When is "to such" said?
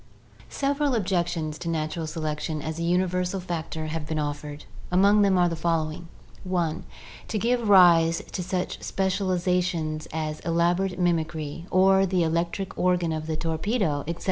8.31-8.81